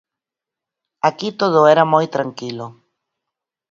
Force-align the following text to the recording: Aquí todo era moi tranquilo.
Aquí 1.09 1.27
todo 1.41 1.59
era 1.73 1.89
moi 1.93 2.05
tranquilo. 2.15 2.65